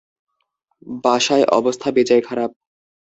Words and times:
বাসায় 1.03 1.45
অবস্থা 1.51 1.87
বেজায় 1.91 2.21
খারাপ। 2.21 2.51